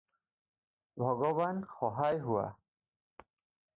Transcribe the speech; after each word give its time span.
ভগবান, 1.03 1.55
সহায় 1.77 2.19
হোৱা 2.27 2.45